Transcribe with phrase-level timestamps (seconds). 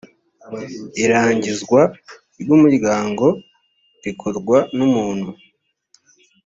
[1.03, 1.81] irangizwa
[2.41, 3.25] ry umuryango
[4.03, 5.29] rikorwa n umuntu